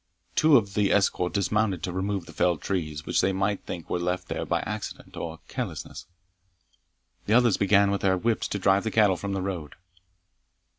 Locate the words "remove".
1.93-2.25